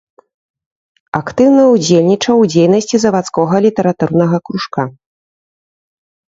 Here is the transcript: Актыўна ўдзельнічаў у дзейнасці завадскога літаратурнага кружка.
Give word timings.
Актыўна 1.19 1.63
ўдзельнічаў 1.73 2.35
у 2.45 2.49
дзейнасці 2.55 2.97
завадскога 3.05 3.55
літаратурнага 3.69 4.37
кружка. 4.51 4.91